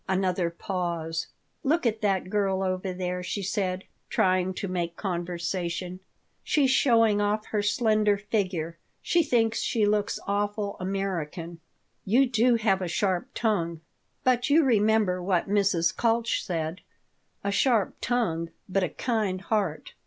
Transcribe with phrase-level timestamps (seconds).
[0.09, 1.27] Another pause
[1.63, 5.99] "Look at that girl over there," she said, trying to make conversation.
[6.43, 8.79] "She's showing off her slender figure.
[9.03, 11.59] She thinks she looks awful American."
[12.03, 13.81] "You do have a sharp tongue."
[14.23, 15.95] "But you remember what Mrs.
[15.95, 16.81] Kalch said:
[17.43, 19.93] 'A sharp tongue, but a kind heart.'"